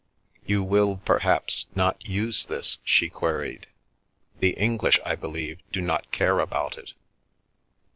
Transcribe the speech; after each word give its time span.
"You 0.47 0.63
will, 0.63 0.97
perhaps, 1.05 1.67
not 1.75 2.03
use 2.07 2.45
this?" 2.45 2.79
she 2.83 3.07
queried." 3.07 3.67
The 4.39 4.53
English, 4.53 4.99
I 5.05 5.13
believe, 5.13 5.59
do 5.71 5.79
not 5.79 6.11
care 6.11 6.39
about 6.39 6.75
it." 6.75 6.93